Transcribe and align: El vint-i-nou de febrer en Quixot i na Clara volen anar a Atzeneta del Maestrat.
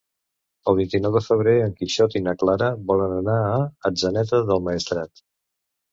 El 0.71 0.77
vint-i-nou 0.79 1.11
de 1.17 1.21
febrer 1.25 1.53
en 1.65 1.75
Quixot 1.81 2.17
i 2.19 2.23
na 2.29 2.35
Clara 2.45 2.69
volen 2.93 3.13
anar 3.19 3.37
a 3.51 3.55
Atzeneta 3.91 4.45
del 4.49 4.65
Maestrat. 4.71 5.27